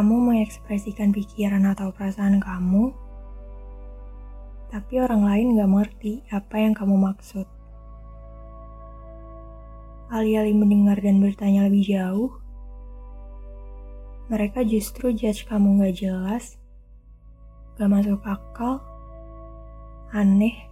Kamu 0.00 0.32
mengekspresikan 0.32 1.12
pikiran 1.12 1.60
atau 1.76 1.92
perasaan 1.92 2.40
kamu, 2.40 2.88
tapi 4.72 4.96
orang 4.96 5.28
lain 5.28 5.46
nggak 5.52 5.68
mengerti 5.68 6.24
apa 6.32 6.56
yang 6.56 6.72
kamu 6.72 6.96
maksud? 6.96 7.44
Alih-alih 10.08 10.56
mendengar 10.56 10.96
dan 11.04 11.20
bertanya 11.20 11.68
lebih 11.68 11.84
jauh, 11.84 12.32
mereka 14.32 14.64
justru 14.64 15.12
judge 15.12 15.44
kamu 15.44 15.84
nggak 15.84 16.00
jelas, 16.00 16.56
gak 17.76 17.92
masuk 17.92 18.24
akal, 18.24 18.80
aneh, 20.16 20.64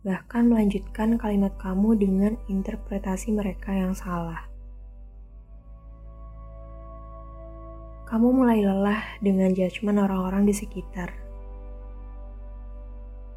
bahkan 0.00 0.48
melanjutkan 0.48 1.20
kalimat 1.20 1.52
kamu 1.60 1.92
dengan 1.92 2.40
interpretasi 2.48 3.36
mereka 3.36 3.68
yang 3.76 3.92
salah. 3.92 4.55
Kamu 8.06 8.30
mulai 8.30 8.62
lelah 8.62 9.18
dengan 9.18 9.50
judgement 9.50 9.98
orang-orang 9.98 10.46
di 10.46 10.54
sekitar. 10.54 11.10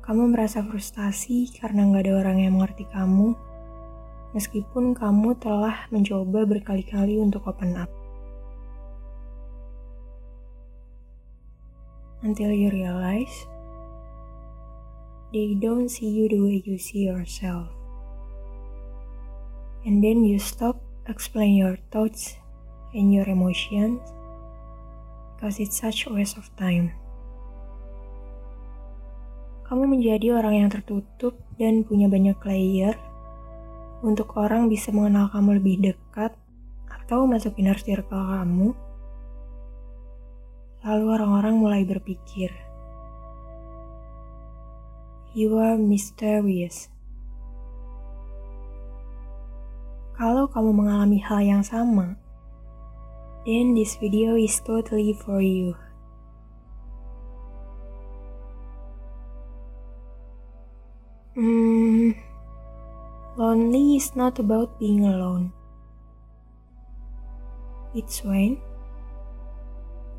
Kamu 0.05 0.29
merasa 0.29 0.61
frustasi 0.61 1.49
karena 1.57 1.89
nggak 1.89 2.05
ada 2.05 2.13
orang 2.21 2.37
yang 2.37 2.53
mengerti 2.53 2.85
kamu, 2.93 3.33
meskipun 4.37 4.93
kamu 4.93 5.33
telah 5.41 5.89
mencoba 5.89 6.45
berkali-kali 6.45 7.17
untuk 7.17 7.49
open 7.49 7.81
up. 7.81 7.89
Until 12.21 12.53
you 12.53 12.69
realize 12.69 13.49
they 15.33 15.57
don't 15.57 15.89
see 15.89 16.13
you 16.13 16.29
the 16.29 16.37
way 16.45 16.61
you 16.61 16.77
see 16.77 17.09
yourself. 17.09 17.73
And 19.81 20.05
then 20.05 20.21
you 20.21 20.37
stop 20.37 20.77
explain 21.09 21.57
your 21.57 21.81
thoughts 21.89 22.37
and 22.93 23.09
your 23.09 23.25
emotions 23.25 24.18
because 25.39 25.55
it's 25.63 25.79
such 25.79 26.03
a 26.03 26.11
waste 26.11 26.35
of 26.35 26.51
time. 26.59 26.91
Kamu 29.63 29.87
menjadi 29.87 30.35
orang 30.35 30.67
yang 30.67 30.67
tertutup 30.67 31.39
dan 31.55 31.87
punya 31.87 32.11
banyak 32.11 32.35
layer 32.43 32.99
untuk 34.03 34.35
orang 34.35 34.67
bisa 34.67 34.91
mengenal 34.91 35.31
kamu 35.31 35.63
lebih 35.63 35.75
dekat 35.79 36.35
atau 36.91 37.23
masuk 37.23 37.55
inner 37.55 37.79
circle 37.79 38.19
kamu. 38.19 38.75
Lalu 40.83 41.05
orang-orang 41.07 41.55
mulai 41.55 41.81
berpikir, 41.87 42.51
You 45.31 45.55
are 45.55 45.79
mysterious. 45.79 46.91
Kalau 50.19 50.51
kamu 50.51 50.83
mengalami 50.83 51.23
hal 51.23 51.39
yang 51.39 51.63
sama, 51.63 52.19
then 53.45 53.73
this 53.73 53.95
video 53.95 54.35
is 54.35 54.59
totally 54.59 55.13
for 55.13 55.41
you. 55.41 55.75
Hmm, 61.35 62.11
lonely 63.37 63.95
is 63.95 64.15
not 64.15 64.39
about 64.39 64.79
being 64.79 65.05
alone. 65.05 65.53
It's 67.95 68.23
when 68.23 68.59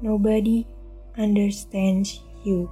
nobody 0.01 0.67
understands 1.19 2.21
you. 2.43 2.71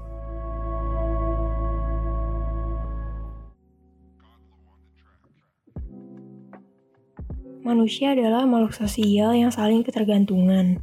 Manusia 7.69 8.17
adalah 8.17 8.49
makhluk 8.49 8.73
sosial 8.73 9.37
yang 9.37 9.53
saling 9.53 9.85
ketergantungan. 9.85 10.81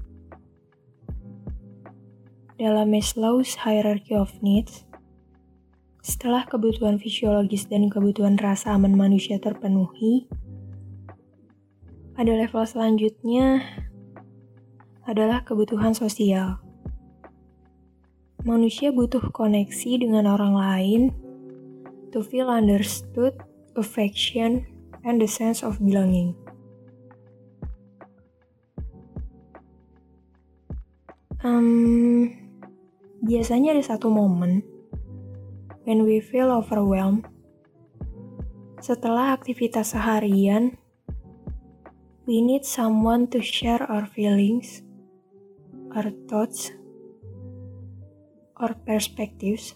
Dalam 2.62 2.94
Maslow's 2.94 3.58
Hierarchy 3.58 4.14
of 4.14 4.30
Needs, 4.46 4.86
setelah 6.06 6.46
kebutuhan 6.46 7.02
fisiologis 7.02 7.66
dan 7.66 7.90
kebutuhan 7.90 8.38
rasa 8.38 8.78
aman 8.78 8.94
manusia 8.94 9.42
terpenuhi, 9.42 10.30
pada 12.14 12.30
level 12.38 12.62
selanjutnya 12.62 13.66
adalah 15.10 15.42
kebutuhan 15.42 15.98
sosial. 15.98 16.62
Manusia 18.46 18.94
butuh 18.94 19.34
koneksi 19.34 20.06
dengan 20.06 20.30
orang 20.30 20.54
lain 20.54 21.02
to 22.14 22.22
feel 22.22 22.46
understood, 22.46 23.34
affection, 23.74 24.70
and 25.02 25.18
the 25.18 25.26
sense 25.26 25.66
of 25.66 25.82
belonging. 25.82 26.45
Um, 31.46 32.34
biasanya 33.22 33.78
ada 33.78 33.86
satu 33.86 34.10
momen 34.10 34.66
when 35.86 36.02
we 36.02 36.18
feel 36.18 36.50
overwhelmed 36.50 37.30
setelah 38.86 39.34
aktivitas 39.34 39.98
seharian, 39.98 40.78
we 42.30 42.38
need 42.38 42.62
someone 42.62 43.26
to 43.34 43.42
share 43.42 43.82
our 43.82 44.06
feelings, 44.06 44.86
our 45.90 46.14
thoughts, 46.30 46.70
our 48.62 48.78
perspectives, 48.86 49.74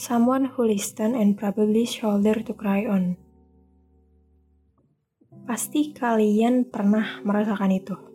someone 0.00 0.48
who 0.56 0.64
listen 0.64 1.12
and 1.12 1.36
probably 1.36 1.84
shoulder 1.84 2.40
to 2.40 2.56
cry 2.56 2.88
on. 2.88 3.20
Pasti 5.44 5.92
kalian 5.92 6.72
pernah 6.72 7.20
merasakan 7.20 7.72
itu. 7.72 8.07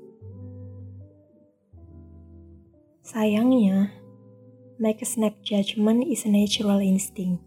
Sayangnya, 3.14 3.94
make 4.82 5.06
a 5.06 5.08
snap 5.08 5.38
judgment 5.46 6.02
is 6.02 6.26
a 6.26 6.34
natural 6.34 6.82
instinct. 6.82 7.46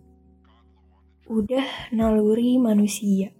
Udah 1.26 1.90
naluri 1.90 2.54
manusia. 2.54 3.34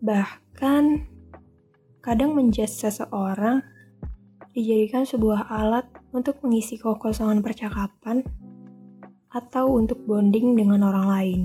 Bahkan, 0.00 1.04
kadang 2.00 2.32
menjudge 2.32 2.72
seseorang 2.72 3.60
dijadikan 4.56 5.04
sebuah 5.04 5.52
alat 5.52 5.92
untuk 6.16 6.40
mengisi 6.40 6.80
kekosongan 6.80 7.44
percakapan 7.44 8.24
atau 9.28 9.76
untuk 9.76 10.00
bonding 10.08 10.56
dengan 10.56 10.88
orang 10.88 11.06
lain, 11.12 11.40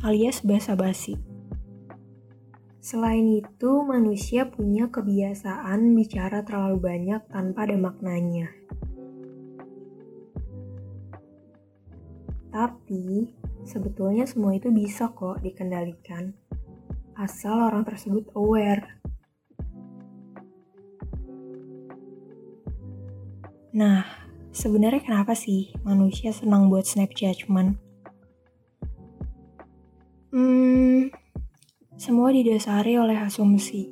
alias 0.00 0.40
basa-basi. 0.40 1.31
Selain 2.82 3.22
itu, 3.30 3.86
manusia 3.86 4.50
punya 4.50 4.90
kebiasaan 4.90 5.94
bicara 5.94 6.42
terlalu 6.42 6.82
banyak 6.82 7.22
tanpa 7.30 7.62
ada 7.62 7.78
maknanya. 7.78 8.50
Tapi, 12.50 13.38
sebetulnya 13.62 14.26
semua 14.26 14.58
itu 14.58 14.74
bisa 14.74 15.14
kok 15.14 15.38
dikendalikan, 15.46 16.34
asal 17.14 17.70
orang 17.70 17.86
tersebut 17.86 18.26
aware. 18.34 18.98
Nah, 23.78 24.02
sebenarnya 24.50 25.06
kenapa 25.06 25.38
sih 25.38 25.70
manusia 25.86 26.34
senang 26.34 26.66
buat 26.66 26.82
snap 26.82 27.14
judgment? 27.14 27.91
Semua 32.02 32.34
didasari 32.34 32.98
oleh 32.98 33.14
asumsi. 33.14 33.86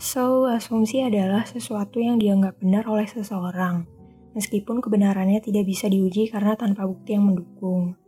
So, 0.00 0.48
asumsi 0.48 1.04
adalah 1.04 1.44
sesuatu 1.44 2.00
yang 2.00 2.16
dianggap 2.16 2.56
benar 2.56 2.88
oleh 2.88 3.04
seseorang, 3.04 3.84
meskipun 4.32 4.80
kebenarannya 4.80 5.44
tidak 5.44 5.68
bisa 5.68 5.92
diuji 5.92 6.32
karena 6.32 6.56
tanpa 6.56 6.88
bukti 6.88 7.12
yang 7.12 7.28
mendukung. 7.28 8.00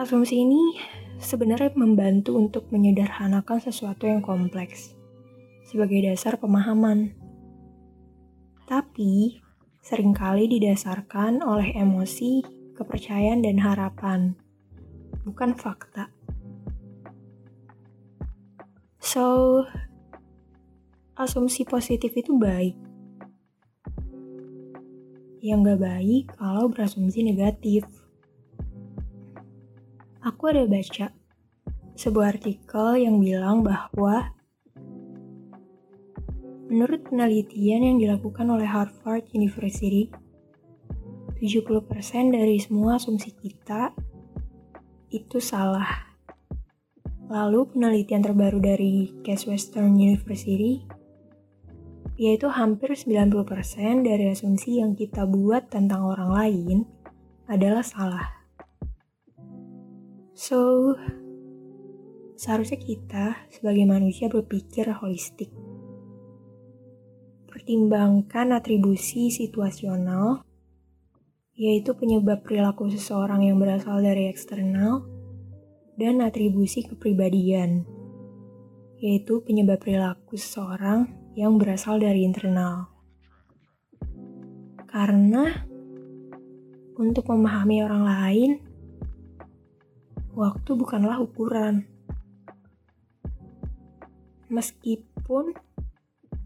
Asumsi 0.00 0.40
ini 0.40 0.80
sebenarnya 1.20 1.76
membantu 1.76 2.40
untuk 2.40 2.72
menyederhanakan 2.72 3.60
sesuatu 3.60 4.08
yang 4.08 4.24
kompleks 4.24 4.96
sebagai 5.68 6.00
dasar 6.00 6.40
pemahaman. 6.40 7.12
Tapi, 8.64 9.36
sering 9.84 10.16
kali 10.16 10.48
didasarkan 10.48 11.44
oleh 11.44 11.76
emosi, 11.76 12.40
kepercayaan, 12.72 13.44
dan 13.44 13.60
harapan 13.60 14.47
bukan 15.28 15.52
fakta. 15.52 16.08
So, 18.96 19.60
asumsi 21.16 21.68
positif 21.68 22.16
itu 22.16 22.36
baik. 22.40 22.76
Yang 25.44 25.58
gak 25.64 25.80
baik 25.84 26.24
kalau 26.40 26.72
berasumsi 26.72 27.22
negatif. 27.22 27.84
Aku 30.24 30.50
ada 30.50 30.66
baca 30.66 31.14
sebuah 31.94 32.36
artikel 32.36 32.88
yang 33.00 33.22
bilang 33.22 33.62
bahwa 33.62 34.34
menurut 36.68 37.00
penelitian 37.08 37.94
yang 37.94 37.96
dilakukan 37.96 38.44
oleh 38.44 38.68
Harvard 38.68 39.24
University, 39.32 40.12
70% 41.38 42.34
dari 42.34 42.58
semua 42.58 42.98
asumsi 42.98 43.30
kita 43.30 43.94
itu 45.08 45.40
salah. 45.40 46.08
Lalu 47.28 47.76
penelitian 47.76 48.24
terbaru 48.24 48.60
dari 48.60 49.12
Case 49.20 49.48
Western 49.48 49.96
University 50.00 50.98
yaitu 52.18 52.50
hampir 52.50 52.90
90% 52.98 53.46
dari 54.02 54.34
asumsi 54.34 54.82
yang 54.82 54.98
kita 54.98 55.22
buat 55.22 55.70
tentang 55.70 56.02
orang 56.02 56.30
lain 56.34 56.78
adalah 57.46 57.86
salah. 57.86 58.26
So, 60.34 60.92
seharusnya 62.34 62.82
kita 62.82 63.46
sebagai 63.54 63.86
manusia 63.86 64.26
berpikir 64.26 64.90
holistik. 64.98 65.54
Pertimbangkan 67.46 68.50
atribusi 68.50 69.30
situasional, 69.30 70.42
yaitu 71.58 71.90
penyebab 71.98 72.46
perilaku 72.46 72.86
seseorang 72.86 73.42
yang 73.42 73.58
berasal 73.58 73.98
dari 73.98 74.30
eksternal, 74.30 75.02
dan 75.98 76.22
atribusi 76.22 76.86
kepribadian, 76.86 77.82
yaitu 79.02 79.42
penyebab 79.42 79.82
perilaku 79.82 80.38
seseorang 80.38 81.10
yang 81.34 81.58
berasal 81.58 81.98
dari 81.98 82.22
internal. 82.22 82.86
Karena 84.86 85.66
untuk 86.94 87.26
memahami 87.26 87.82
orang 87.82 88.04
lain, 88.06 88.50
waktu 90.38 90.70
bukanlah 90.78 91.18
ukuran. 91.18 91.90
Meskipun 94.46 95.58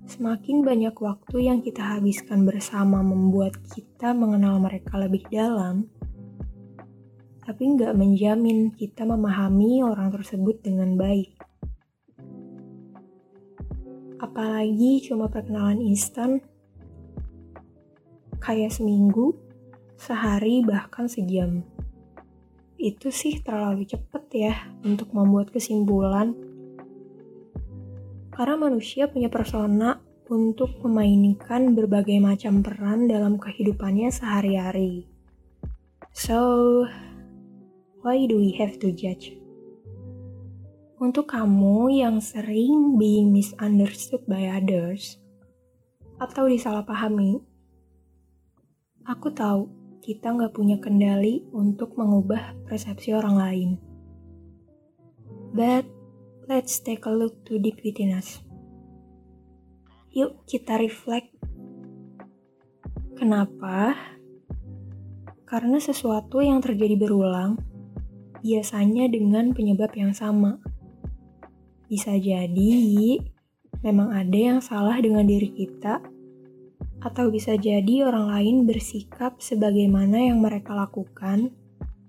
semakin 0.06 0.66
banyak 0.66 0.94
waktu 0.98 1.36
yang 1.46 1.62
kita 1.62 1.98
habiskan 1.98 2.42
bersama 2.42 3.02
membuat 3.02 3.58
kita 3.70 4.10
mengenal 4.14 4.58
mereka 4.58 4.98
lebih 4.98 5.22
dalam, 5.30 5.86
tapi 7.42 7.74
nggak 7.74 7.94
menjamin 7.98 8.70
kita 8.74 9.02
memahami 9.02 9.82
orang 9.82 10.14
tersebut 10.14 10.62
dengan 10.62 10.94
baik. 10.94 11.34
Apalagi 14.22 15.02
cuma 15.02 15.26
perkenalan 15.26 15.82
instan, 15.82 16.38
kayak 18.38 18.70
seminggu, 18.70 19.34
sehari, 19.98 20.62
bahkan 20.62 21.10
sejam. 21.10 21.66
Itu 22.78 23.14
sih 23.14 23.38
terlalu 23.42 23.86
cepet 23.86 24.24
ya 24.34 24.54
untuk 24.82 25.14
membuat 25.14 25.50
kesimpulan. 25.54 26.51
Karena 28.32 28.56
manusia 28.56 29.12
punya 29.12 29.28
persona 29.28 30.00
untuk 30.32 30.80
memainkan 30.80 31.76
berbagai 31.76 32.16
macam 32.18 32.64
peran 32.64 33.06
dalam 33.06 33.36
kehidupannya 33.36 34.08
sehari-hari. 34.08 35.04
So, 36.16 36.40
Why 38.02 38.26
do 38.26 38.34
we 38.34 38.50
have 38.58 38.82
to 38.82 38.90
judge? 38.90 39.30
Untuk 40.98 41.30
kamu 41.30 42.02
yang 42.02 42.18
sering 42.18 42.98
being 42.98 43.30
misunderstood 43.30 44.26
by 44.26 44.50
others 44.50 45.22
atau 46.18 46.50
disalahpahami, 46.50 47.38
aku 49.06 49.30
tahu 49.30 49.70
kita 50.02 50.34
nggak 50.34 50.50
punya 50.50 50.82
kendali 50.82 51.46
untuk 51.54 51.94
mengubah 51.94 52.58
persepsi 52.66 53.14
orang 53.14 53.38
lain. 53.38 53.70
But 55.54 55.86
let's 56.52 56.76
take 56.84 57.08
a 57.08 57.12
look 57.12 57.32
to 57.48 57.56
deep 57.56 57.80
within 57.80 58.12
us. 58.12 58.44
Yuk 60.12 60.44
kita 60.44 60.76
reflect. 60.76 61.32
Kenapa? 63.16 63.96
Karena 65.48 65.80
sesuatu 65.80 66.44
yang 66.44 66.60
terjadi 66.60 67.00
berulang 67.00 67.56
biasanya 68.44 69.08
dengan 69.08 69.56
penyebab 69.56 69.96
yang 69.96 70.12
sama. 70.12 70.60
Bisa 71.88 72.12
jadi 72.20 73.16
memang 73.80 74.12
ada 74.12 74.36
yang 74.36 74.60
salah 74.60 75.00
dengan 75.00 75.24
diri 75.24 75.48
kita, 75.56 76.04
atau 77.02 77.32
bisa 77.32 77.56
jadi 77.56 78.06
orang 78.06 78.28
lain 78.28 78.56
bersikap 78.68 79.40
sebagaimana 79.42 80.30
yang 80.30 80.38
mereka 80.38 80.76
lakukan 80.76 81.50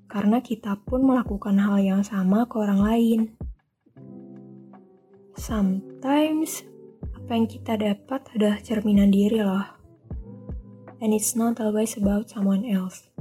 karena 0.06 0.38
kita 0.46 0.78
pun 0.86 1.02
melakukan 1.02 1.58
hal 1.58 1.82
yang 1.82 2.02
sama 2.06 2.46
ke 2.46 2.62
orang 2.62 2.82
lain. 2.86 3.20
Sometimes 5.38 6.66
apa 7.14 7.32
yang 7.34 7.48
kita 7.50 7.74
dapat 7.78 8.22
adalah 8.34 8.60
cerminan 8.62 9.10
diri 9.10 9.42
loh. 9.42 9.68
And 11.04 11.12
it's 11.12 11.36
not 11.36 11.60
always 11.60 12.00
about 12.00 12.32
someone 12.32 12.64
else. 12.64 13.12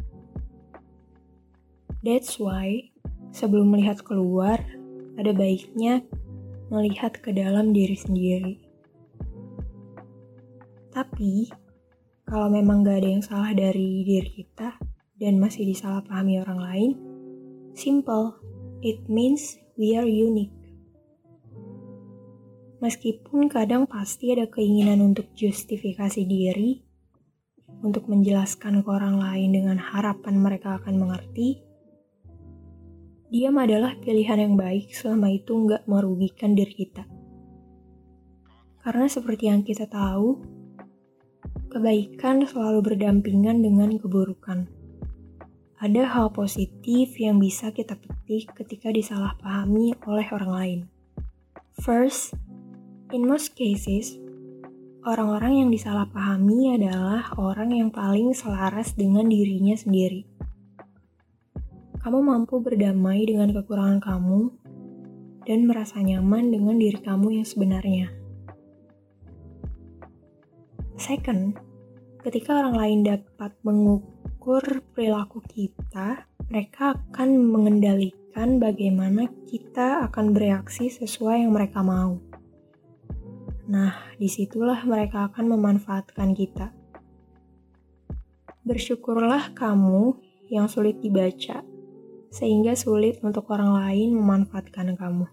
That's 2.02 2.38
why 2.38 2.92
Sebelum 3.32 3.72
melihat 3.72 4.04
keluar, 4.04 4.60
ada 5.16 5.32
baiknya 5.32 6.04
melihat 6.68 7.16
ke 7.16 7.32
dalam 7.32 7.72
diri 7.72 7.96
sendiri. 7.96 8.56
Tapi, 10.92 11.48
kalau 12.28 12.52
memang 12.52 12.84
gak 12.84 13.00
ada 13.00 13.08
yang 13.08 13.24
salah 13.24 13.56
dari 13.56 14.04
diri 14.04 14.44
kita 14.44 14.76
dan 15.16 15.40
masih 15.40 15.64
disalahpahami 15.64 16.44
orang 16.44 16.60
lain, 16.60 16.90
simple, 17.72 18.36
it 18.84 19.00
means 19.08 19.56
we 19.80 19.96
are 19.96 20.04
unique. 20.04 20.52
Meskipun 22.82 23.46
kadang 23.46 23.86
pasti 23.86 24.34
ada 24.34 24.50
keinginan 24.50 24.98
untuk 25.14 25.30
justifikasi 25.38 26.26
diri, 26.26 26.82
untuk 27.86 28.10
menjelaskan 28.10 28.82
ke 28.82 28.88
orang 28.90 29.22
lain 29.22 29.54
dengan 29.54 29.78
harapan 29.78 30.34
mereka 30.42 30.82
akan 30.82 30.98
mengerti, 30.98 31.62
Diam 33.32 33.56
adalah 33.56 33.96
pilihan 33.96 34.44
yang 34.44 34.54
baik 34.60 34.92
selama 34.92 35.32
itu 35.32 35.56
nggak 35.56 35.88
merugikan 35.88 36.52
diri 36.52 36.74
kita. 36.84 37.06
Karena 38.82 39.08
seperti 39.08 39.48
yang 39.48 39.64
kita 39.64 39.88
tahu, 39.88 40.42
kebaikan 41.72 42.44
selalu 42.44 42.92
berdampingan 42.92 43.64
dengan 43.64 43.94
keburukan. 43.96 44.68
Ada 45.80 46.12
hal 46.12 46.34
positif 46.34 47.16
yang 47.16 47.40
bisa 47.40 47.72
kita 47.72 47.96
petik 47.96 48.52
ketika 48.58 48.92
disalahpahami 48.92 49.96
oleh 50.04 50.26
orang 50.28 50.52
lain. 50.52 50.80
First, 51.80 52.36
in 53.12 53.28
most 53.28 53.54
cases, 53.54 54.16
orang-orang 55.04 55.64
yang 55.64 55.70
disalahpahami 55.70 56.80
adalah 56.80 57.32
orang 57.36 57.76
yang 57.76 57.88
paling 57.92 58.32
selaras 58.32 58.96
dengan 58.96 59.28
dirinya 59.28 59.76
sendiri 59.76 60.32
kamu 62.02 62.18
mampu 62.18 62.58
berdamai 62.58 63.22
dengan 63.22 63.54
kekurangan 63.54 64.02
kamu 64.02 64.50
dan 65.46 65.70
merasa 65.70 66.02
nyaman 66.02 66.50
dengan 66.50 66.74
diri 66.74 66.98
kamu 66.98 67.38
yang 67.38 67.46
sebenarnya. 67.46 68.10
Second, 70.98 71.54
ketika 72.26 72.58
orang 72.58 72.74
lain 72.74 73.00
dapat 73.06 73.54
mengukur 73.62 74.82
perilaku 74.98 75.46
kita, 75.46 76.26
mereka 76.50 76.98
akan 76.98 77.38
mengendalikan 77.38 78.58
bagaimana 78.58 79.30
kita 79.46 80.02
akan 80.10 80.34
bereaksi 80.34 80.90
sesuai 80.90 81.46
yang 81.46 81.54
mereka 81.54 81.86
mau. 81.86 82.18
Nah, 83.72 84.12
di 84.20 84.28
situlah 84.28 84.84
mereka 84.84 85.32
akan 85.32 85.56
memanfaatkan 85.56 86.36
kita. 86.36 86.76
Bersyukurlah 88.68 89.56
kamu 89.56 90.12
yang 90.52 90.68
sulit 90.68 91.00
dibaca 91.00 91.64
sehingga 92.28 92.76
sulit 92.76 93.24
untuk 93.24 93.48
orang 93.48 93.72
lain 93.72 94.12
memanfaatkan 94.12 94.92
kamu. 94.92 95.24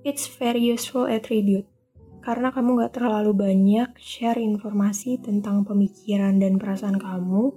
It's 0.00 0.24
very 0.32 0.64
useful 0.64 1.04
attribute, 1.04 1.68
karena 2.24 2.48
kamu 2.56 2.88
gak 2.88 2.96
terlalu 2.96 3.36
banyak 3.36 4.00
share 4.00 4.40
informasi 4.40 5.20
tentang 5.20 5.68
pemikiran 5.68 6.40
dan 6.40 6.56
perasaan 6.56 6.96
kamu, 6.96 7.52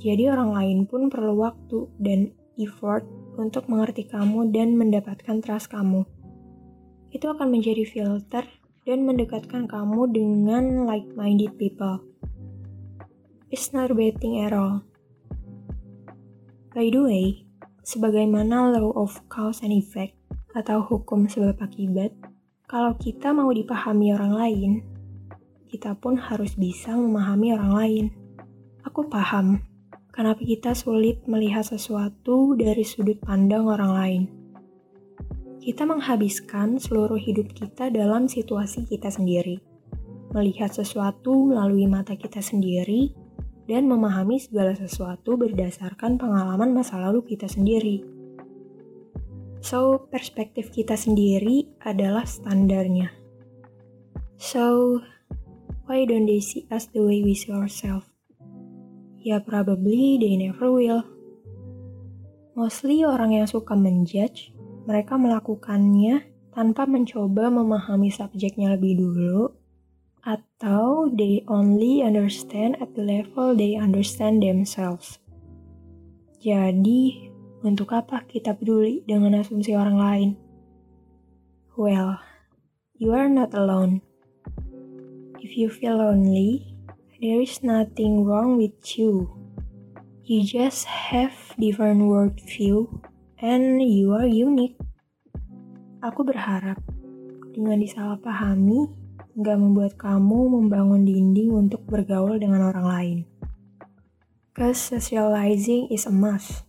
jadi 0.00 0.32
orang 0.32 0.56
lain 0.56 0.78
pun 0.88 1.12
perlu 1.12 1.36
waktu 1.36 1.84
dan 2.00 2.32
effort 2.56 3.04
untuk 3.36 3.68
mengerti 3.68 4.08
kamu 4.08 4.48
dan 4.56 4.72
mendapatkan 4.72 5.44
trust 5.44 5.68
kamu. 5.68 6.08
Itu 7.12 7.28
akan 7.28 7.52
menjadi 7.52 7.84
filter 7.84 8.44
dan 8.86 9.02
mendekatkan 9.02 9.66
kamu 9.66 10.14
dengan 10.14 10.86
like-minded 10.86 11.58
people. 11.58 12.06
It's 13.50 13.74
not 13.74 13.90
betting 13.98 14.38
at 14.38 14.54
all. 14.54 14.86
By 16.70 16.94
the 16.94 17.02
way, 17.02 17.26
sebagaimana 17.82 18.78
law 18.78 18.94
of 18.94 19.18
cause 19.26 19.66
and 19.66 19.74
effect 19.74 20.14
atau 20.54 20.86
hukum 20.86 21.26
sebab 21.26 21.58
akibat, 21.58 22.14
kalau 22.70 22.94
kita 22.94 23.34
mau 23.34 23.50
dipahami 23.50 24.14
orang 24.14 24.34
lain, 24.38 24.70
kita 25.66 25.98
pun 25.98 26.14
harus 26.14 26.54
bisa 26.54 26.94
memahami 26.94 27.58
orang 27.58 27.72
lain. 27.74 28.04
Aku 28.86 29.10
paham 29.10 29.66
kenapa 30.14 30.46
kita 30.46 30.78
sulit 30.78 31.26
melihat 31.26 31.66
sesuatu 31.66 32.54
dari 32.54 32.86
sudut 32.86 33.18
pandang 33.18 33.66
orang 33.66 33.92
lain. 33.92 34.35
Kita 35.66 35.82
menghabiskan 35.82 36.78
seluruh 36.78 37.18
hidup 37.18 37.50
kita 37.50 37.90
dalam 37.90 38.30
situasi 38.30 38.86
kita 38.86 39.10
sendiri, 39.10 39.58
melihat 40.30 40.70
sesuatu 40.70 41.42
melalui 41.42 41.90
mata 41.90 42.14
kita 42.14 42.38
sendiri 42.38 43.10
dan 43.66 43.90
memahami 43.90 44.38
segala 44.38 44.78
sesuatu 44.78 45.34
berdasarkan 45.34 46.22
pengalaman 46.22 46.70
masa 46.70 47.02
lalu 47.02 47.34
kita 47.34 47.50
sendiri. 47.50 48.06
So, 49.58 50.06
perspektif 50.06 50.70
kita 50.70 50.94
sendiri 50.94 51.66
adalah 51.82 52.22
standarnya. 52.22 53.10
So, 54.38 55.02
why 55.90 56.06
don't 56.06 56.30
they 56.30 56.38
see 56.38 56.70
us 56.70 56.86
the 56.94 57.02
way 57.02 57.26
we 57.26 57.34
see 57.34 57.50
ourselves? 57.50 58.06
Ya, 59.18 59.42
probably 59.42 60.14
they 60.22 60.38
never 60.38 60.70
will. 60.70 61.02
Mostly 62.54 63.02
orang 63.02 63.34
yang 63.34 63.50
suka 63.50 63.74
menjudge, 63.74 64.54
mereka 64.86 65.18
melakukannya 65.18 66.22
tanpa 66.54 66.86
mencoba 66.86 67.50
memahami 67.50 68.08
subjeknya 68.08 68.78
lebih 68.78 68.96
dulu, 68.96 69.52
atau 70.22 71.10
they 71.10 71.42
only 71.50 72.00
understand 72.00 72.78
at 72.78 72.94
the 72.94 73.02
level 73.02 73.52
they 73.52 73.74
understand 73.74 74.40
themselves. 74.40 75.18
Jadi, 76.40 77.28
untuk 77.66 77.90
apa 77.92 78.22
kita 78.30 78.54
peduli 78.54 79.02
dengan 79.04 79.42
asumsi 79.42 79.74
orang 79.74 79.98
lain? 79.98 80.30
Well, 81.74 82.22
you 82.94 83.10
are 83.10 83.28
not 83.28 83.52
alone. 83.52 84.00
If 85.42 85.58
you 85.58 85.68
feel 85.68 85.98
lonely, 85.98 86.78
there 87.18 87.42
is 87.42 87.60
nothing 87.60 88.22
wrong 88.22 88.56
with 88.56 88.78
you. 88.94 89.28
You 90.26 90.42
just 90.46 90.86
have 90.86 91.34
different 91.58 92.06
worldview 92.06 92.90
and 93.42 93.82
you 93.82 94.12
are 94.16 94.28
unique. 94.28 94.78
Aku 96.04 96.22
berharap 96.22 96.80
dengan 97.52 97.80
disalahpahami 97.80 98.88
nggak 99.36 99.58
membuat 99.60 99.92
kamu 100.00 100.60
membangun 100.60 101.04
dinding 101.04 101.52
untuk 101.52 101.84
bergaul 101.84 102.40
dengan 102.40 102.68
orang 102.68 102.86
lain. 102.86 103.18
Cause 104.56 104.80
socializing 104.80 105.92
is 105.92 106.08
a 106.08 106.12
must 106.12 106.66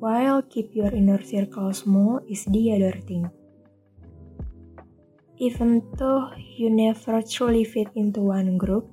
while 0.00 0.40
keep 0.40 0.72
your 0.72 0.88
inner 0.88 1.20
circle 1.20 1.70
small 1.76 2.24
is 2.24 2.48
the 2.48 2.72
other 2.72 2.96
thing. 3.04 3.28
Even 5.36 5.84
though 5.96 6.32
you 6.36 6.72
never 6.72 7.20
truly 7.20 7.64
fit 7.64 7.88
into 7.96 8.32
one 8.32 8.56
group, 8.56 8.88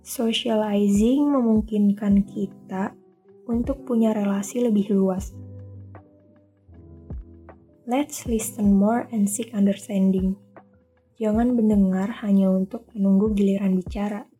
socializing 0.00 1.28
memungkinkan 1.32 2.24
kita 2.28 2.92
untuk 3.50 3.82
punya 3.82 4.14
relasi 4.14 4.62
lebih 4.62 4.94
luas. 4.94 5.34
Let's 7.90 8.30
listen 8.30 8.78
more 8.78 9.10
and 9.10 9.26
seek 9.26 9.50
understanding. 9.50 10.38
Jangan 11.18 11.58
mendengar 11.58 12.22
hanya 12.22 12.54
untuk 12.54 12.86
menunggu 12.94 13.34
giliran 13.34 13.74
bicara. 13.74 14.30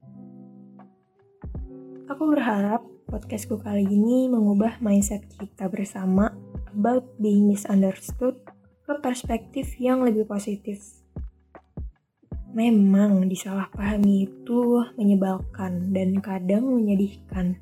Aku 2.07 2.31
berharap 2.31 2.87
Podcastku 3.11 3.59
kali 3.59 3.91
ini 3.91 4.31
mengubah 4.31 4.79
mindset 4.79 5.27
kita 5.35 5.67
bersama 5.67 6.31
about 6.71 7.11
being 7.19 7.51
misunderstood 7.51 8.39
ke 8.87 8.95
perspektif 9.03 9.75
yang 9.83 10.07
lebih 10.07 10.31
positif. 10.31 10.79
Memang 12.55 13.27
disalahpahami 13.27 14.31
itu 14.31 14.87
menyebalkan 14.95 15.91
dan 15.91 16.23
kadang 16.23 16.71
menyedihkan. 16.71 17.59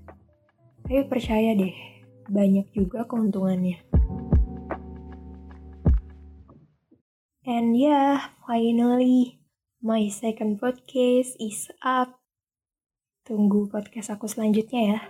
Tapi 0.88 1.04
percaya 1.04 1.52
deh, 1.52 1.76
banyak 2.32 2.72
juga 2.72 3.04
keuntungannya. 3.04 3.76
And 7.44 7.76
yeah, 7.76 8.32
finally, 8.48 9.36
my 9.84 10.08
second 10.08 10.56
podcast 10.56 11.36
is 11.36 11.68
up. 11.84 12.16
Tunggu 13.28 13.68
podcast 13.68 14.16
aku 14.16 14.32
selanjutnya 14.32 14.96
ya. 14.96 15.00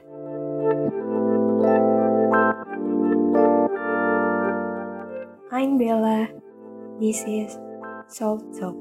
I'm 5.54 5.78
Bella. 5.78 6.26
This 6.98 7.22
is 7.22 7.54
Soul 8.10 8.42
Talk. 8.50 8.74